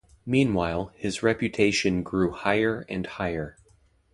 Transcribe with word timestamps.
Meanwhile, 0.25 0.91
his 0.95 1.21
reputation 1.21 2.01
grew 2.01 2.31
higher 2.31 2.87
and 2.89 3.05
higher. 3.05 3.55